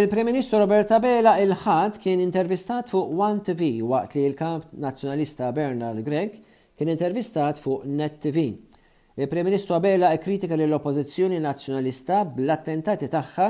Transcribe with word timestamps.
Il-Prim 0.00 0.24
Ministru 0.24 0.56
Robert 0.62 0.88
Bela 1.02 1.34
il-ħadd 1.42 1.98
kien 2.00 2.20
intervistat 2.22 2.88
fuq 2.88 3.10
One 3.20 3.42
TV 3.44 3.82
waqt 3.84 4.14
li 4.16 4.22
l-kamp 4.30 4.70
nazzjonalista 4.80 5.50
Bernard 5.52 6.00
Gregg 6.06 6.38
kien 6.80 6.88
intervistat 6.88 7.58
fuq 7.60 7.84
Net 7.84 8.16
TV. 8.24 8.44
Il-Prim 9.20 9.44
Ministru 9.50 9.76
Abela 9.76 10.08
kritika 10.18 10.56
l 10.56 10.72
oppożizzjoni 10.78 11.38
nazzjonalista 11.44 12.22
bl-attentati 12.24 13.10
tagħha 13.12 13.48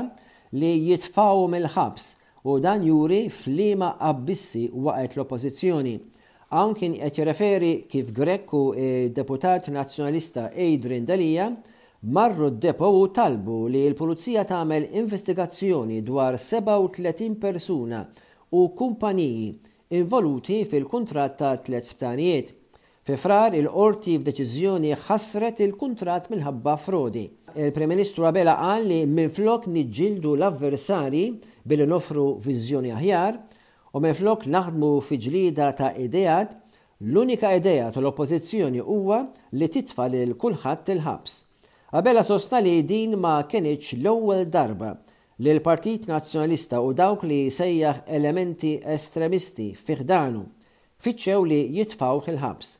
li 0.59 0.73
jitfaw 0.89 1.47
mill-ħabs 1.53 2.09
u 2.43 2.57
dan 2.59 2.83
juri 2.83 3.21
flima 3.31 3.93
abbissi 4.11 4.65
waqt 4.73 5.15
l-oppożizzjoni. 5.17 5.95
Hawn 6.51 6.75
kien 6.77 6.97
qed 6.99 7.21
jirreferi 7.21 7.75
kif 7.87 8.11
Grekk 8.13 8.51
u 8.59 8.63
deputat 9.15 9.71
nazzjonalista 9.71 10.49
Adrian 10.53 11.07
Dalija 11.07 11.53
marru 12.11 12.49
d-depo 12.51 12.87
u 12.99 13.05
talbu 13.15 13.55
li 13.71 13.81
l-Pulizija 13.89 14.41
tagħmel 14.47 14.89
investigazzjoni 14.99 16.01
dwar 16.03 16.35
37 16.35 17.37
persuna 17.39 18.01
u 18.59 18.63
kumpaniji 18.75 19.45
involuti 19.95 20.57
fil-kuntratt 20.67 21.37
ta' 21.39 21.53
tliet 21.63 21.87
sptanijiet. 21.87 22.49
Fi 23.07 23.15
frar 23.19 23.55
il-qorti 23.55 24.17
f'deċiżjoni 24.19 24.91
ħasret 25.05 25.61
il-kuntratt 25.63 26.27
minħabba 26.33 26.73
frodi. 26.83 27.23
Il-Prem-Ministru 27.55 28.27
Abela 28.27 28.57
qal 28.59 28.83
li 28.91 28.99
minflok 29.07 29.69
niġġildu 29.71 30.35
l-avversari 30.35 31.23
billi 31.63 31.87
nofru 31.87 32.27
viżjoni 32.43 32.91
aħjar 32.99 33.39
u 33.93 34.03
minflok 34.03 34.49
naħdmu 34.51 34.91
fi 35.07 35.21
ġlida 35.23 35.71
ta' 35.79 35.93
ideat, 36.03 36.51
l-unika 37.07 37.55
idea 37.55 37.87
tal-oppożizzjoni 37.95 38.83
huwa 38.83 39.23
li 39.55 39.71
titfa' 39.71 40.11
lil 40.11 40.35
kulħadd 40.35 40.95
il-ħabs. 40.97 41.39
Abela 41.93 42.23
sosta 42.25 42.57
li 42.57 42.79
din 42.89 43.11
ma 43.21 43.35
kienieċ 43.49 43.99
l-ewwel 44.01 44.47
darba 44.49 44.95
li 45.45 45.51
l-Partit 45.53 46.07
Nazzjonalista 46.09 46.79
u 46.81 46.89
dawk 46.97 47.21
li 47.29 47.43
sejjaħ 47.53 47.99
elementi 48.17 48.71
estremisti 48.95 49.67
fiħdanu 49.77 50.41
fitxew 51.05 51.43
li 51.51 51.59
jitfaw 51.75 52.23
il-ħabs. 52.33 52.71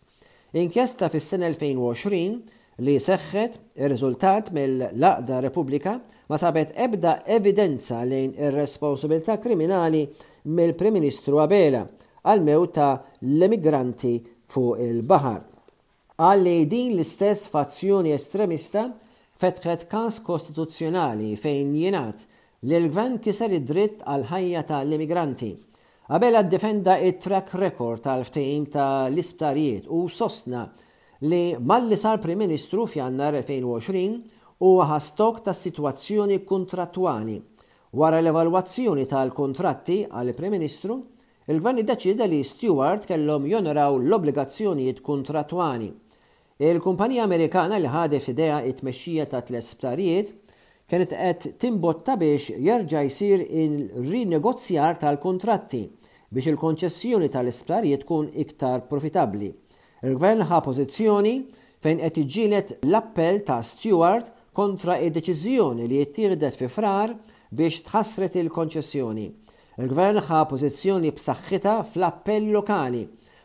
Inkjesta 0.58 1.12
fis 1.14 1.30
sena 1.30 1.52
2020 1.54 2.82
li 2.90 2.98
seħħet 2.98 3.62
ir-riżultat 3.84 4.50
mill-Laqda 4.58 5.44
Repubblika 5.46 5.94
ma 6.34 6.42
sabet 6.42 6.74
ebda 6.74 7.20
evidenza 7.38 8.02
lejn 8.10 8.34
ir-responsabilità 8.48 9.38
kriminali 9.46 10.08
mill-Prim 10.50 10.98
Ministru 11.04 11.38
Abela 11.46 11.86
għal-mew 11.86 12.66
ta' 12.74 12.92
l-emigranti 13.30 14.18
fuq 14.50 14.82
il-bahar. 14.90 15.44
Għalli 16.24 16.60
din 16.70 16.92
l-istess 16.94 17.48
fazzjoni 17.50 18.12
estremista 18.14 18.84
fetħet 19.44 19.84
kas 19.92 20.22
kostituzzjonali 20.24 21.32
fejn 21.36 21.74
jienat 21.76 22.22
li 22.70 22.78
l-gvern 22.78 23.18
kiser 23.24 23.52
id-dritt 23.58 24.04
għal 24.08 24.22
ħajja 24.32 24.62
tal-immigranti. 24.70 25.50
Qabel 26.14 26.38
addefenda 26.40 26.96
it-track 27.08 27.56
record 27.60 28.04
tal-ftehim 28.06 28.68
tal-isptarijiet 28.76 29.88
u 29.96 30.04
sostna 30.12 30.68
li 31.32 31.42
malli 31.72 31.98
sar 32.00 32.20
Prim 32.24 32.40
Ministru 32.46 32.86
f'Jannar 32.88 33.36
2020 33.40 34.62
u 34.68 34.74
ħastok 34.92 35.42
ta' 35.48 35.56
situazzjoni 35.58 36.40
kontrattwali. 36.48 37.38
Wara 38.00 38.22
l-evalwazzjoni 38.24 39.08
tal-kontratti 39.12 40.04
għal 40.08 40.34
Prim 40.38 40.56
Ministru, 40.56 41.00
il-gvern 41.52 41.82
iddeċida 41.84 42.30
li 42.32 42.44
Stewart 42.48 43.10
kellhom 43.12 43.48
jonoraw 43.52 43.98
l-obbligazzjonijiet 44.00 45.02
kontrattwali 45.04 45.90
Il-kumpanija 46.64 47.26
Amerikana 47.28 47.76
li 47.82 47.90
ħadet 47.92 48.24
f'idea 48.24 48.60
it-tmexxija 48.64 49.24
ta' 49.32 49.42
tles 49.44 49.66
sptarijiet 49.74 50.30
kienet 50.92 51.14
qed 51.22 51.46
timbotta 51.60 52.14
biex 52.22 52.54
jerġa' 52.68 53.02
jsir 53.10 53.42
il-rinegozjar 53.64 54.96
tal-kontratti 55.02 55.82
biex 56.34 56.54
il-konċessjoni 56.54 57.28
tal-isptarijiet 57.34 58.06
tkun 58.06 58.30
iktar 58.46 58.86
profitabli. 58.88 59.50
Il-gvern 60.08 60.46
ħa 60.48 60.62
pożizzjoni 60.70 61.34
fejn 61.84 62.00
qed 62.06 62.20
iġġielet 62.24 62.70
l-appell 62.88 63.42
ta' 63.50 63.60
Stewart 63.74 64.30
kontra 64.56 64.96
id-deċiżjoni 65.04 65.90
li 65.92 66.00
jittieħdet 66.00 66.60
fi 66.62 66.70
frar 66.78 67.18
biex 67.52 67.84
tħassret 67.90 68.40
il-konċessjoni. 68.40 69.28
Il-gvern 69.84 70.22
ħa 70.30 70.46
pożizzjoni 70.54 71.12
b'saħħitha 71.20 71.76
fl-appell 71.92 72.56
lokali 72.56 73.04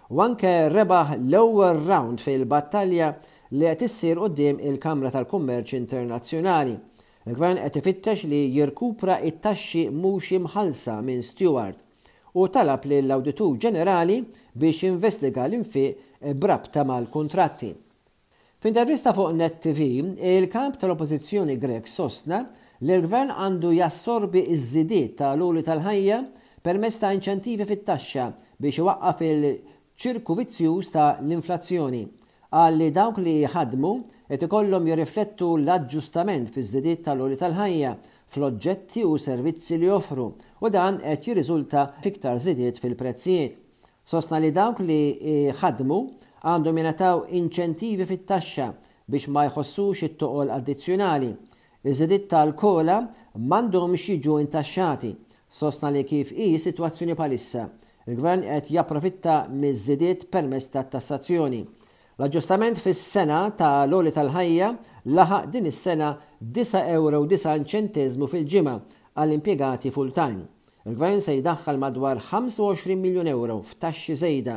u 0.08 0.20
anke 0.24 0.50
rebaħ 0.72 1.10
l-ewwel 1.20 1.82
round 1.88 2.22
fil-battalja 2.24 3.10
li 3.60 3.66
qed 3.68 3.82
issir 3.88 4.16
qudiem 4.20 4.60
il-Kamra 4.64 5.10
tal-Kummerċ 5.12 5.76
Internazzjonali. 5.76 6.76
Il-Gvern 7.28 7.60
qed 7.66 7.76
ifittex 7.82 8.22
li 8.30 8.38
jirkupra 8.54 9.18
it-taxxi 9.28 9.82
mhux 9.92 10.30
imħalsa 10.38 10.98
minn 11.04 11.24
Stewart 11.26 11.84
u 12.40 12.46
talab 12.52 12.86
li 12.88 13.02
l-Awditur 13.02 13.58
Ġenerali 13.60 14.20
biex 14.54 14.86
investiga 14.88 15.44
l-infiq 15.48 16.32
brabta 16.40 16.86
mal-kontratti. 16.88 17.72
F'intervista 18.58 19.12
fuq 19.14 19.36
Net 19.38 19.60
TV, 19.62 19.90
il-kamp 20.40 20.80
tal-oppożizzjoni 20.80 21.54
Grek 21.60 21.86
sostna 21.88 22.42
li 22.80 22.94
l-gvern 22.96 23.30
għandu 23.34 23.74
jassorbi 23.76 24.46
iż-żidiet 24.56 25.18
tal-luli 25.20 25.62
tal-ħajja 25.66 26.22
permezz 26.64 26.98
ta' 27.02 27.12
inċentivi 27.14 27.68
fit-taxxa 27.68 28.32
biex 28.56 28.80
iwaqqaf 28.82 29.22
il 29.28 29.44
ċirku 29.98 30.34
vizzjuż 30.38 30.88
ta' 30.94 31.08
l-inflazzjoni 31.24 32.00
għalli 32.54 32.86
dawk 32.94 33.16
li 33.24 33.32
ħadmu 33.50 33.88
qed 34.30 34.44
ikollhom 34.46 34.84
jirriflettu 34.86 35.48
l-aġġustament 35.58 36.52
fi 36.54 36.62
żidiet 36.68 37.02
tal-uri 37.08 37.34
tal-ħajja 37.40 37.90
fl-oġġetti 38.30 39.02
u 39.08 39.16
servizzi 39.18 39.74
li 39.82 39.88
joffru 39.90 40.28
u 40.62 40.70
dan 40.70 41.00
qed 41.02 41.26
jirriżulta 41.26 41.82
fiktar 42.04 42.38
żidiet 42.44 42.78
fil-prezzijiet. 42.82 43.56
Sostna 44.08 44.38
li 44.40 44.52
dawk 44.54 44.78
li 44.86 45.00
e, 45.18 45.34
ħadmu 45.60 45.98
għandhom 46.46 46.78
jingħataw 46.80 47.18
inċentivi 47.40 48.06
fit-taxxa 48.12 48.68
biex 49.10 49.26
ma 49.34 49.48
jħossux 49.48 50.06
it-toqol 50.12 50.54
addizzjonali. 50.60 51.32
Iż-żidiet 51.82 52.30
tal-kola 52.30 53.00
m'għandhomx 53.34 54.12
jiġu 54.14 54.38
intaxxati 54.46 55.10
sostna 55.60 55.90
li 55.90 56.06
kif 56.06 56.30
hi 56.38 56.52
sitwazzjoni 56.62 57.18
palissa 57.18 57.66
il-gvern 58.08 58.40
qed 58.46 58.70
japprofitta 58.72 59.34
miż-żidiet 59.52 60.24
permezz 60.32 60.70
tat-tassazzjoni. 60.72 61.60
L-aġġustament 62.18 62.80
fis-sena 62.80 63.42
ta' 63.56 63.84
l-oli 63.84 64.10
tal-ħajja 64.16 64.68
laħaq 65.18 65.48
din 65.52 65.68
is-sena 65.70 66.14
9 66.42 66.80
euro 66.96 67.20
ċentezmu 67.28 68.26
fil-ġimgħa 68.26 68.74
għall-impjegati 69.14 69.92
full-time. 69.94 70.40
Il-gvern 70.88 71.20
se 71.20 71.34
jidaħħal 71.36 71.76
madwar 71.82 72.20
25 72.24 72.96
miljun 72.96 73.28
euro 73.28 73.60
f'taxxi 73.60 74.16
żejda 74.16 74.56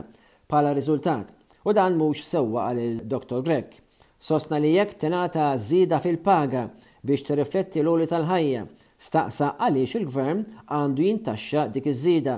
bħala 0.50 0.72
riżultat 0.78 1.34
u 1.68 1.74
dan 1.78 1.98
mhux 2.00 2.24
sewwa 2.32 2.70
għal 2.72 2.80
il-Dr. 2.86 3.44
Grek. 3.46 3.76
Sostna 4.22 4.58
li 4.62 4.72
jekk 4.78 4.96
tenata 5.04 5.52
żieda 5.58 6.00
fil-paga 6.00 6.70
biex 7.04 7.28
tirrifletti 7.28 7.82
l-oli 7.84 8.08
tal-ħajja, 8.08 8.64
staqsa 9.02 9.56
għaliex 9.60 9.98
il-gvern 10.02 10.44
għandu 10.72 11.06
jintaxxa 11.10 11.68
dik 11.74 11.92
iż-żieda 11.94 12.38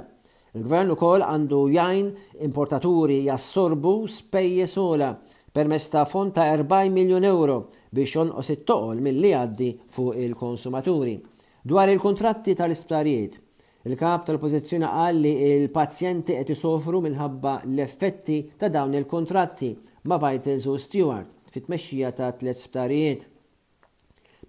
Il-gvern 0.54 0.92
ukoll 0.94 1.24
għandu 1.26 1.60
jajn 1.74 2.10
importaturi 2.46 3.16
jassorbu 3.26 3.92
spejje 4.16 4.68
sola 4.70 5.08
permess 5.54 5.88
ta' 5.90 6.04
fond 6.06 6.34
ta' 6.36 6.46
4 6.62 6.92
miljon 6.94 7.26
euro 7.26 7.56
biex 7.90 8.14
jonqos 8.20 8.52
it-toqol 8.54 9.02
mill-li 9.02 9.32
għaddi 9.38 9.70
fuq 9.96 10.20
il-konsumaturi. 10.28 11.16
Dwar 11.66 11.90
il-kontratti 11.90 12.54
tal-isptarijiet, 12.60 13.40
il-kap 13.90 14.28
tal-pozizjoni 14.30 14.86
qal 14.94 15.18
li 15.26 15.34
il-pazjenti 15.64 16.38
qed 16.38 16.54
isofru 16.54 17.02
minħabba 17.08 17.56
l-effetti 17.72 18.38
ta' 18.62 18.70
dawn 18.70 18.94
il-kontratti 19.02 19.72
ma' 20.06 20.22
Vitals 20.22 20.70
u 20.70 20.78
Stewart 20.78 21.34
fit-tmexxija 21.50 22.14
ta' 22.20 22.30
tliet 22.38 22.62
sptarijiet. 22.62 23.26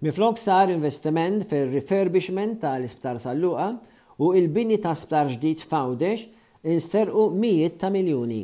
Miflok 0.05 0.37
sar 0.37 0.69
investiment 0.69 1.47
fil-refurbishment 1.49 2.61
tal-isptar 2.61 3.17
sal-luqa 3.25 3.71
u 4.17 4.31
il-bini 4.37 4.77
ta' 4.79 4.93
sptar 4.95 5.27
ġdid 5.33 5.61
f'Għawdex 5.67 6.71
insterqu 6.73 7.23
mijiet 7.41 7.73
ta' 7.81 7.89
miljuni. 7.93 8.43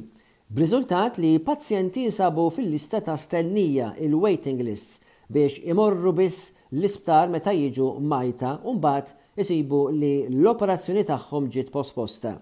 B'riżultat 0.52 1.20
li 1.24 1.30
pazjenti 1.46 2.04
sabu 2.12 2.50
fil-lista 2.52 3.00
ta' 3.06 3.16
stennija 3.18 3.94
il-waiting 4.04 4.60
list 4.68 5.00
biex 5.32 5.62
imorru 5.72 6.12
biss 6.18 6.50
l-isptar 6.76 7.32
meta 7.32 7.54
jiġu 7.56 7.88
majta 8.12 8.58
u 8.68 8.74
mbagħad 8.82 9.14
isibu 9.46 9.80
li 9.96 10.12
l-operazzjoni 10.28 11.06
tagħhom 11.14 11.48
ġiet 11.56 11.72
posposta. 11.72 12.34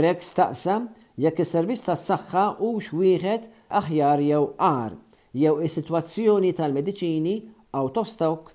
Grek 0.00 0.26
staqsa 0.26 0.80
jekk 1.22 1.44
is-servizz 1.46 1.86
tas-saħħa 1.86 2.44
hux 2.58 2.90
wieħed 2.98 3.46
aħjar 3.82 4.24
jew 4.26 4.42
għar 4.72 4.96
jew 5.44 5.54
is-sitwazzjoni 5.68 6.50
tal-mediċini 6.58 7.36
out 7.78 8.02
of 8.02 8.10
stock 8.16 8.50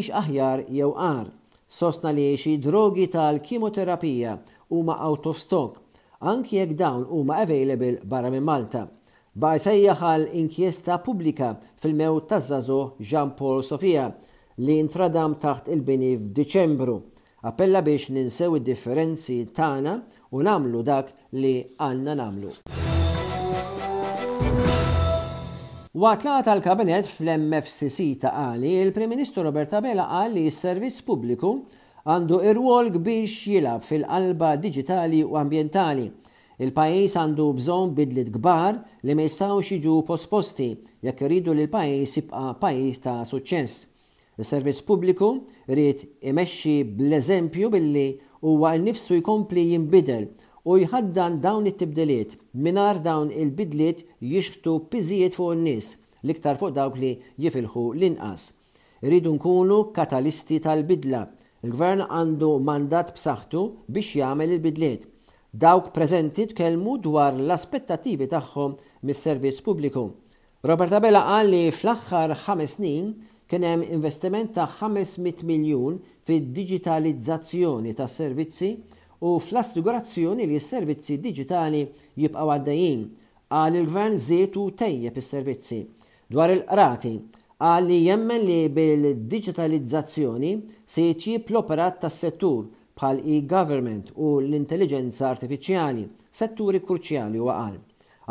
ix 0.00 0.10
aħjar 0.24 0.66
jew 0.66 0.90
għar 0.98 1.30
sostna 1.72 2.10
li 2.12 2.34
xi 2.36 2.58
drogi 2.58 3.06
tal-kimoterapija 3.08 4.34
huma 4.68 4.94
out 5.06 5.26
of 5.26 5.38
stock, 5.40 5.78
anki 6.20 6.58
jekk 6.58 6.74
dawn 6.76 7.06
huma 7.08 7.36
available 7.40 7.94
barra 8.04 8.28
minn 8.34 8.44
Malta. 8.44 8.84
Baj 9.32 9.58
sejjaħal 9.64 10.26
inkjesta 10.42 10.98
pubblika 11.06 11.54
fil 11.80 11.94
mew 11.96 12.18
ta' 12.28 12.42
Jean 13.00 13.32
Paul 13.40 13.64
Sofia 13.64 14.10
li 14.60 14.76
intradam 14.82 15.32
taħt 15.40 15.72
il-bini 15.72 16.12
f'Diċembru. 16.20 16.98
Appella 17.48 17.80
biex 17.82 18.12
ninsew 18.14 18.58
id-differenzi 18.60 19.40
tagħna 19.56 19.96
u 20.36 20.44
namlu 20.46 20.84
dak 20.86 21.08
li 21.32 21.56
għanna 21.80 22.14
namlu. 22.20 22.60
Watla 25.94 26.38
tal-kabinet 26.40 27.04
fl-MFCC 27.04 28.16
ta' 28.16 28.30
għali, 28.32 28.70
il-Prim 28.80 29.10
Ministru 29.12 29.42
Roberta 29.44 29.76
Bela 29.84 30.06
qal 30.08 30.32
li 30.32 30.46
s-servizz 30.48 31.02
pubbliku 31.04 31.50
għandu 32.08 32.38
ir-rwol 32.48 32.88
kbir 32.94 33.26
jilab 33.28 33.82
fil-qalba 33.84 34.54
digitali 34.56 35.18
u 35.20 35.36
ambientali. 35.36 36.06
Il-pajis 36.56 37.18
għandu 37.20 37.50
bżon 37.58 37.92
bidlit 37.98 38.30
kbar 38.32 38.78
li 39.04 39.12
ma 39.18 39.26
jistawx 39.28 39.74
jiġu 39.76 39.98
posposti 40.08 40.70
jekk 41.04 41.26
iridu 41.28 41.52
li 41.52 41.66
l-pajis 41.68 42.16
jibqa' 42.22 42.54
pajis 42.64 43.02
ta' 43.04 43.18
suċċess. 43.28 43.84
Il-servizz 44.40 44.80
pubbliku 44.88 45.28
rrit 45.68 46.06
imexxi 46.24 46.78
bl-eżempju 46.88 47.68
billi 47.76 48.06
huwa 48.40 48.72
nnifsu 48.80 49.20
jkompli 49.20 49.68
jinbidel 49.74 50.30
u 50.64 50.76
jħaddan 50.78 51.36
dawn 51.42 51.66
it-tibdiliet 51.68 52.34
minar 52.64 52.98
dawn 53.02 53.30
il-bidliet 53.34 54.02
jixtu 54.32 54.74
piżijiet 54.92 55.34
fuq 55.34 55.56
n-nies 55.56 55.88
liktar 56.30 56.58
fuq 56.60 56.70
dawk 56.76 56.98
li 57.02 57.08
jifilħu 57.42 57.82
l-inqas. 57.98 58.44
Rridu 59.02 59.32
nkunu 59.34 59.78
katalisti 59.96 60.60
tal-bidla. 60.62 61.24
Il-gvern 61.66 62.04
għandu 62.06 62.52
mandat 62.68 63.10
b'saħħtu 63.16 63.64
biex 63.90 64.16
jagħmel 64.20 64.54
il-bidliet. 64.56 65.08
Dawk 65.52 65.90
preżenti 65.94 66.46
tkellmu 66.52 66.94
dwar 67.08 67.34
l-aspettativi 67.34 68.28
tagħhom 68.30 68.76
mis-servizz 69.04 69.58
pubbliku. 69.66 70.06
Robert 70.62 70.94
Bella 71.02 71.24
qal 71.26 71.50
li 71.50 71.64
fl-aħħar 71.74 72.36
ħames 72.46 72.76
snin 72.78 73.10
kien 73.50 73.66
hemm 73.68 73.82
investiment 73.98 74.54
ta' 74.54 74.70
500 74.78 75.42
miljun 75.44 75.98
fid-digitalizzazzjoni 76.28 77.96
tas-servizzi 77.98 78.76
u 79.22 79.38
fl-assigurazzjoni 79.38 80.46
li 80.50 80.58
s-servizzi 80.58 81.14
digitali 81.26 81.82
jibqaw 82.18 82.48
għaddejjin 82.56 83.02
għal 83.58 83.76
il-gvern 83.80 84.18
zietu 84.24 84.64
tejjeb 84.80 85.18
is-servizzi. 85.20 85.78
Dwar 86.32 86.50
il-qrati, 86.50 87.12
għal 87.62 87.86
li 87.90 87.98
jemmen 88.08 88.42
li 88.48 88.56
bil-digitalizzazzjoni 88.78 90.52
se 90.94 91.04
jitjib 91.06 91.52
l-operat 91.52 92.00
tas 92.02 92.16
settur 92.24 92.64
bħal 92.98 93.22
e-government 93.36 94.10
u 94.16 94.32
l-intelligenza 94.42 95.30
artificiali, 95.30 96.02
setturi 96.42 96.82
kruċjali 96.82 97.38
u 97.38 97.50
għal. 97.54 97.78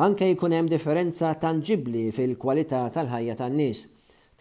Anke 0.04 0.28
jkun 0.34 0.58
hemm 0.58 0.70
differenza 0.72 1.32
tangibli 1.40 2.10
fil-kwalità 2.16 2.84
tal-ħajja 2.98 3.38
tan-nies. 3.40 3.86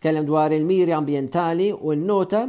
Tkellem 0.01 0.27
dwar 0.29 0.51
il-miri 0.57 0.97
ambientali 0.99 1.71
u 1.77 1.95
n-nota 1.95 2.45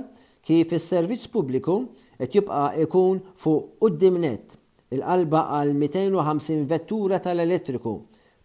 kif 0.45 0.71
is-servizz 0.73 1.25
pubbliku 1.33 1.75
qed 2.21 2.29
jibqa' 2.33 2.71
ikun 2.83 3.19
fuq 3.43 3.67
quddiem 3.83 4.15
net 4.23 4.55
il-qalba 4.95 5.41
għal 5.59 5.75
250 5.77 6.65
vettura 6.71 7.19
tal-elettriku 7.23 7.93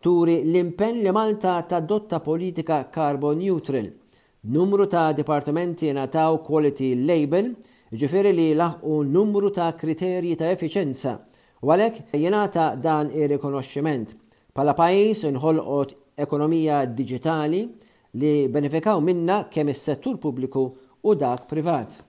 turi 0.04 0.42
l-impenn 0.44 1.00
li 1.06 1.12
Malta 1.16 1.54
tadotta 1.66 2.20
politika 2.20 2.82
carbon 2.94 3.38
neutral. 3.40 3.88
Numru 4.54 4.84
ta' 4.86 5.12
dipartimenti 5.12 5.88
nataw 5.92 6.36
quality 6.46 6.92
label, 7.08 7.48
ġifiri 7.90 8.30
li 8.36 8.52
laħqu 8.54 9.00
numru 9.10 9.50
ta' 9.50 9.72
kriterji 9.80 10.36
ta' 10.38 10.52
efficienza, 10.54 11.16
u 11.62 11.72
għalek 11.72 12.12
jenata 12.14 12.66
dan 12.76 13.10
ir-rikonoxximent. 13.10 14.12
Pala 14.54 14.76
pajis 14.78 15.24
nħolqot 15.32 15.96
ekonomija 16.22 16.84
digitali 16.86 17.64
li 18.20 18.46
benefikaw 18.52 19.02
minna 19.02 19.48
kemm 19.50 19.72
is-settur 19.74 20.20
pubbliku 20.22 20.68
u 21.02 21.14
dak 21.14 21.48
privat. 21.50 22.04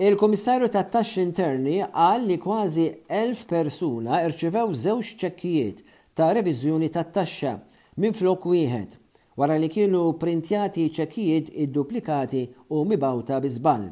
Il-Komissarju 0.00 0.70
tat 0.72 0.88
tax 0.96 1.16
Interni 1.20 1.82
għal 1.84 2.22
li 2.24 2.38
kważi 2.40 2.86
1000 3.12 3.40
persuna 3.50 4.22
irċivew 4.24 4.70
żewġ 4.80 5.10
ċekkijiet 5.22 5.82
ta' 6.16 6.30
reviżjoni 6.36 6.88
tat 6.94 7.10
taxxa 7.12 7.52
minn 8.00 8.16
flok 8.16 8.46
wieħed 8.48 8.94
wara 9.36 9.58
li 9.60 9.68
kienu 9.68 10.06
printjati 10.22 10.86
ċekkijiet 10.96 11.52
id-duplikati 11.52 12.42
u 12.72 12.80
mibawta 12.88 13.42
żball. 13.44 13.90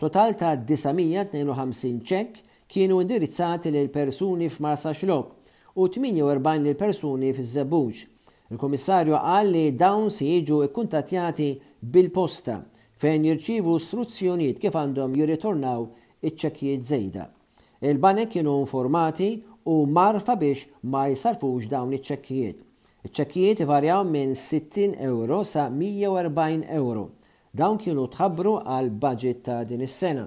Total 0.00 0.32
ta' 0.34 0.54
952 0.56 2.08
ċekk 2.08 2.40
kienu 2.66 3.00
indirizzati 3.04 3.68
lil 3.70 3.92
persuni 3.92 4.48
f'Marsa 4.48 4.96
Xlok 4.96 5.39
u 5.74 5.88
48 5.88 6.64
lil 6.64 6.74
persuni 6.78 7.32
fiż-żebbuġ. 7.34 8.06
Il-Komissarju 8.50 9.14
qal 9.18 9.50
li 9.54 9.64
dawn 9.72 10.10
si 10.10 10.26
jiġu 10.32 10.64
kkuntattjati 10.72 11.50
bil-posta 11.80 12.56
fejn 13.00 13.22
jirċivu 13.30 13.76
istruzzjonijiet 13.78 14.58
kif 14.60 14.74
għandhom 14.76 15.14
jirritornaw 15.16 15.86
iċ-ċekkijiet 16.26 16.82
żejda. 16.90 17.28
Il-banek 17.86 18.32
kienu 18.34 18.56
informati 18.64 19.30
u 19.66 19.84
marfa 19.86 20.34
biex 20.36 20.66
ma 20.82 21.06
jisarfux 21.12 21.70
dawn 21.70 21.94
iċ-ċekkijiet. 21.94 22.66
Iċ-ċekkijiet 23.06 23.62
varjaw 23.70 24.02
minn 24.04 24.34
60 24.36 24.98
euro 25.06 25.44
sa 25.46 25.70
140 25.70 26.66
euro. 26.74 27.06
Dawn 27.54 27.78
kienu 27.82 28.08
tħabbru 28.16 28.58
għal 28.66 28.90
budget 29.00 29.46
ta' 29.46 29.62
din 29.64 29.86
is-sena. 29.86 30.26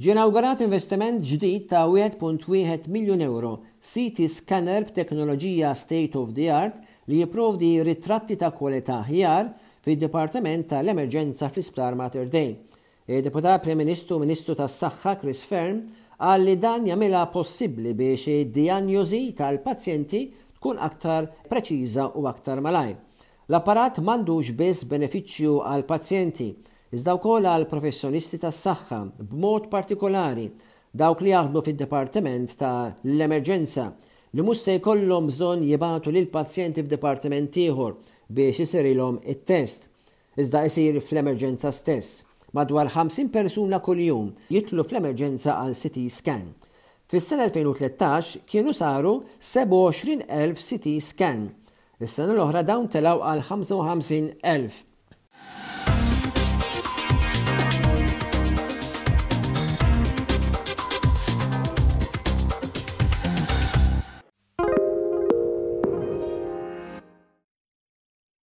Ġenawgarat 0.00 0.60
investiment 0.64 1.20
ġdid 1.30 1.66
ta' 1.68 1.82
1.1 1.92 2.86
miljon 2.92 3.20
euro 3.24 3.48
CT 3.88 4.30
scanner 4.34 4.86
b'teknoloġija 4.88 5.74
state 5.76 6.16
of 6.20 6.30
the 6.38 6.46
art 6.58 6.78
li 7.12 7.18
jiprovdi 7.20 7.68
ritratti 7.84 8.38
ta' 8.40 8.48
kwalità 8.56 8.96
ħjar 9.10 9.50
fid-Dipartiment 9.84 10.70
tal-Emerġenza 10.70 11.50
fl-Isptar 11.52 11.98
Mater 12.00 12.24
Dei. 12.32 12.46
Deputat 13.26 13.60
Prim 13.66 13.82
Ministru 13.82 14.22
Ministru 14.24 14.56
tas 14.56 14.78
saħħa 14.80 15.14
Chris 15.20 15.44
Ferm 15.50 15.84
għal 16.16 16.48
li 16.48 16.56
dan 16.64 16.88
jagħmilha 16.88 17.26
possibbli 17.36 17.92
biex 18.00 18.24
id 18.38 18.56
dijanjozi 18.56 19.20
tal-pazjenti 19.42 20.22
tkun 20.54 20.80
aktar 20.88 21.28
preċiża 21.52 22.08
u 22.16 22.24
aktar 22.32 22.64
malaj. 22.64 22.96
L-apparat 23.52 24.00
m'għandux 24.00 24.56
biss 24.64 24.88
benefiċċju 24.96 25.60
għal 25.74 25.84
pazjenti 25.92 26.52
iżda 26.90 27.12
wkoll 27.20 27.44
għal 27.46 27.64
professjonisti 27.70 28.38
tas-saħħa 28.42 28.96
b'mod 29.30 29.68
partikolari 29.70 30.46
dawk 30.98 31.20
li 31.22 31.30
jaħdmu 31.30 31.60
fid-Dipartiment 31.62 32.56
ta' 32.58 32.90
l-Emerġenza 33.06 33.84
li 34.34 34.42
mhux 34.42 34.64
se 34.64 34.74
jkollhom 34.80 35.28
bżonn 35.30 35.62
jibatu 35.68 36.10
lil 36.14 36.26
pazjenti 36.32 36.82
f'dipartiment 36.82 37.60
ieħor 37.62 37.94
biex 38.34 38.64
isirilhom 38.66 39.20
it-test 39.34 39.86
iżda 40.40 40.64
jsir 40.66 40.98
fl-emerġenza 41.02 41.70
stess. 41.72 42.24
Madwar 42.54 42.90
50 42.90 43.30
persuna 43.30 43.78
kuljum 43.80 44.32
jitlu 44.50 44.82
fl-emerġenza 44.82 45.60
għal 45.60 45.76
CT 45.78 46.08
scan. 46.10 46.48
Fis-sena 47.10 47.46
2013 47.54 48.42
kienu 48.50 48.74
saru 48.74 49.20
27,000 49.38 50.58
CT 50.66 50.96
scan. 51.02 51.46
Is-sena 52.02 52.34
l-oħra 52.34 52.64
dawn 52.66 52.90
telaw 52.90 53.22
għal 53.30 53.46
55,000. 53.46 54.89